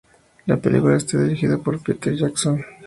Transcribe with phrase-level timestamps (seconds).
[0.47, 2.65] La película está dirigida por Peter Jackson.